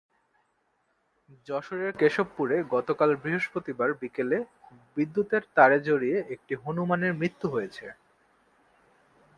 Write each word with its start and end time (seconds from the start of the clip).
যশোরের 1.47 1.91
কেশবপুরে 1.99 2.57
গতকাল 2.75 3.09
বৃহস্পতিবার 3.23 3.89
বিকেলে 4.01 4.37
বিদ্যুতের 4.97 5.43
তারে 5.55 5.77
জড়িয়ে 5.87 6.17
একটি 6.35 6.53
হনুমানের 6.63 7.13
মৃত্যু 7.13 7.47
হয়েছে। 7.49 7.85